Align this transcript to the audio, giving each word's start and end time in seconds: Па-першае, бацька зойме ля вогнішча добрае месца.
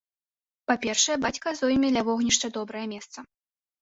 Па-першае, 0.69 1.17
бацька 1.27 1.47
зойме 1.61 1.93
ля 1.95 2.05
вогнішча 2.11 2.47
добрае 2.59 2.85
месца. 2.95 3.17